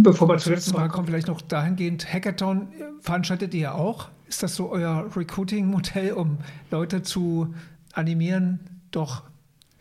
[0.00, 4.08] Bevor wir zur letzten Frage kommen, vielleicht noch dahingehend, Hackathon äh, veranstaltet ihr auch?
[4.28, 6.38] Ist das so euer Recruiting-Modell, um
[6.70, 7.52] Leute zu
[7.94, 8.60] animieren,
[8.92, 9.24] doch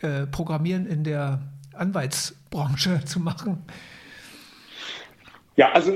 [0.02, 1.42] äh, Programmieren in der
[1.74, 3.64] Anwaltsbranche zu machen?
[5.56, 5.92] Ja, also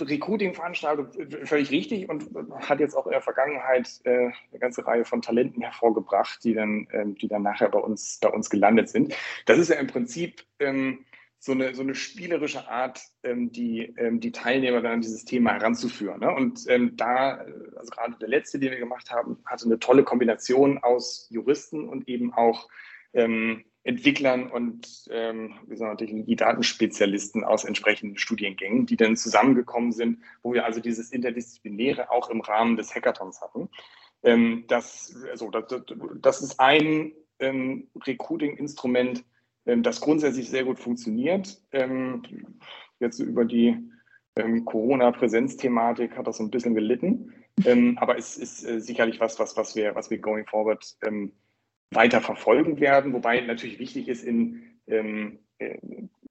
[0.00, 1.08] Recruiting-Veranstaltung
[1.44, 2.24] völlig richtig und
[2.60, 6.86] hat jetzt auch in der Vergangenheit äh, eine ganze Reihe von Talenten hervorgebracht, die dann,
[6.92, 9.14] ähm, die dann nachher bei uns, bei uns gelandet sind.
[9.44, 11.04] Das ist ja im Prinzip ähm,
[11.42, 15.54] so, eine, so eine spielerische Art, ähm, die, ähm, die Teilnehmer dann an dieses Thema
[15.54, 16.20] heranzuführen.
[16.20, 16.30] Ne?
[16.32, 17.44] Und ähm, da,
[17.76, 22.08] also gerade der letzte, den wir gemacht haben, hatte eine tolle Kombination aus Juristen und
[22.08, 22.68] eben auch
[23.14, 30.80] ähm, Entwicklern und ähm, Technologie-Datenspezialisten aus entsprechenden Studiengängen, die dann zusammengekommen sind, wo wir also
[30.80, 33.70] dieses Interdisziplinäre auch im Rahmen des Hackathons hatten.
[34.22, 35.82] Ähm, das, also, das,
[36.20, 39.24] das ist ein ähm, Recruiting-Instrument,
[39.64, 41.60] das grundsätzlich sehr gut funktioniert.
[41.72, 42.22] Ähm,
[42.98, 43.78] jetzt über die
[44.36, 47.32] ähm, Corona-Präsenzthematik hat das so ein bisschen gelitten,
[47.64, 51.32] ähm, aber es ist äh, sicherlich was, was, was, wir, was wir going forward ähm,
[51.90, 55.78] weiter verfolgen werden, wobei natürlich wichtig ist, in, ähm, äh,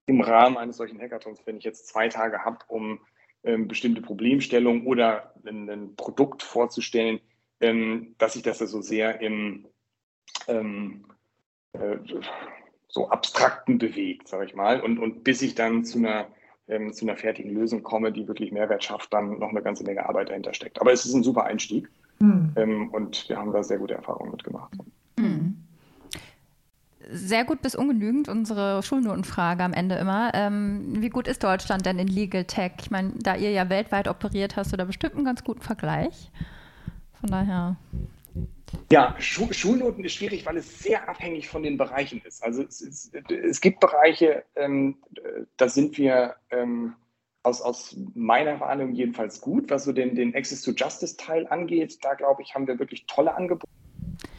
[0.06, 3.00] im Rahmen eines solchen Hackathons, wenn ich jetzt zwei Tage habe, um
[3.44, 7.20] ähm, bestimmte Problemstellungen oder ein, ein Produkt vorzustellen,
[7.62, 9.68] ähm, dass sich das also sehr im
[10.48, 11.06] ähm,
[11.74, 11.98] äh,
[12.90, 16.28] so abstrakten bewegt, sage ich mal, und, und bis ich dann zu einer
[16.70, 20.08] ähm, zu einer fertigen Lösung komme, die wirklich Mehrwert schafft, dann noch eine ganze Menge
[20.08, 20.80] Arbeit dahinter steckt.
[20.80, 22.54] Aber es ist ein super Einstieg mhm.
[22.56, 24.72] ähm, und wir haben da sehr gute Erfahrungen mitgemacht.
[25.18, 25.64] Mhm.
[27.12, 30.32] Sehr gut bis ungenügend, unsere Schulnotenfrage am Ende immer.
[30.36, 32.74] Ähm, wie gut ist Deutschland denn in Legal Tech?
[32.82, 36.30] Ich meine, da ihr ja weltweit operiert, hast du da bestimmt einen ganz guten Vergleich.
[37.20, 37.78] Von daher.
[38.92, 42.44] Ja, Schu Schulnoten ist schwierig, weil es sehr abhängig von den Bereichen ist.
[42.44, 44.98] Also es, es, es gibt Bereiche, ähm,
[45.58, 46.96] da sind wir ähm,
[47.44, 51.98] aus, aus meiner Wahrnehmung jedenfalls gut, was so den, den Access to Justice Teil angeht.
[52.02, 53.72] Da glaube ich, haben wir wirklich tolle Angebote.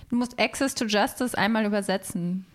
[0.08, 2.46] Du musst Access to Justice einmal übersetzen.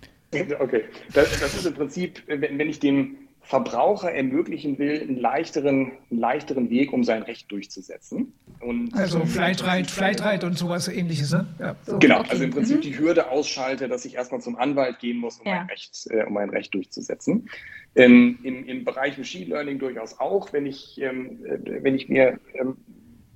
[0.60, 6.20] Okay, das, das ist im Prinzip, wenn, ich dem Verbraucher ermöglichen will, einen leichteren, einen
[6.20, 8.34] leichteren Weg, um sein Recht durchzusetzen.
[8.60, 11.46] Und also Flightride, Flightride und sowas ähnliches, ne?
[11.60, 11.76] Ja.
[11.86, 12.30] So, genau, okay.
[12.32, 12.82] also im Prinzip mhm.
[12.82, 15.58] die Hürde ausschalte, dass ich erstmal zum Anwalt gehen muss, um, ja.
[15.58, 17.48] mein, Recht, äh, um mein Recht durchzusetzen.
[17.96, 22.40] Ähm, im, Im Bereich Machine Learning durchaus auch, wenn ich, ähm, äh, wenn ich mir
[22.56, 22.78] ähm,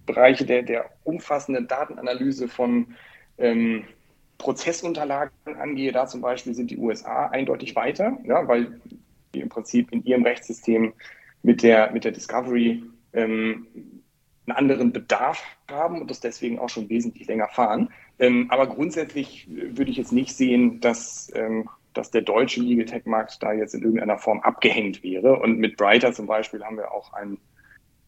[0.07, 2.95] Bereiche der, der umfassenden Datenanalyse von
[3.37, 3.83] ähm,
[4.39, 8.79] Prozessunterlagen angehe, da zum Beispiel sind die USA eindeutig weiter, ja, weil
[9.33, 10.93] die im Prinzip in ihrem Rechtssystem
[11.43, 13.67] mit der, mit der Discovery ähm,
[14.45, 17.89] einen anderen Bedarf haben und das deswegen auch schon wesentlich länger fahren.
[18.17, 23.05] Ähm, aber grundsätzlich würde ich jetzt nicht sehen, dass, ähm, dass der deutsche Legal Tech
[23.05, 25.39] Markt da jetzt in irgendeiner Form abgehängt wäre.
[25.39, 27.37] Und mit Brighter zum Beispiel haben wir auch ein,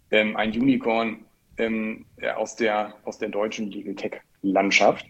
[0.10, 1.26] ähm, ein Unicorn
[1.58, 2.06] ähm,
[2.36, 5.06] aus, der, aus der deutschen Legal Tech Landschaft.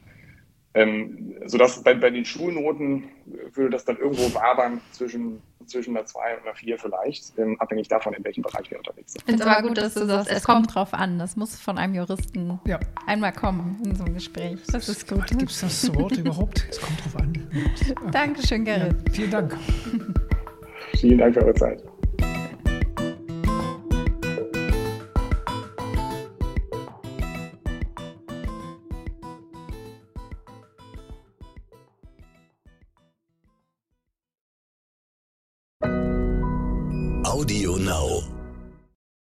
[0.73, 3.03] Ähm, sodass bei, bei den Schulnoten
[3.53, 7.89] würde das dann irgendwo wabern zwischen, zwischen einer 2 und einer 4 vielleicht, ähm, abhängig
[7.89, 9.21] davon, in welchem Bereich wir unterwegs sind.
[9.21, 11.19] Ich finde es aber gut, dass du sagst, es kommt drauf an.
[11.19, 12.79] Das muss von einem Juristen ja.
[13.05, 14.59] einmal kommen in so einem Gespräch.
[14.71, 15.27] Das ist gut.
[15.27, 16.65] Gibt es das Wort überhaupt?
[16.69, 17.47] Es kommt drauf an.
[18.11, 18.95] Dankeschön, Gerrit.
[19.07, 19.57] Ja, vielen Dank.
[20.95, 21.83] Vielen Dank für eure Zeit.
[37.91, 38.30] Audio Now.